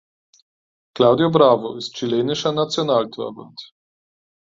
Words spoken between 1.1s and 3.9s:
Bravo ist chilenischer Nationaltorwart.